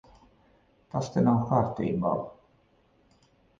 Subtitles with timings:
[0.95, 2.17] Tas te nav kārtībā.